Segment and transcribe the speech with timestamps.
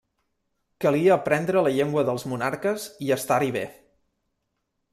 [0.85, 3.65] Calia aprendre la llengua dels monarques i estar-hi bé.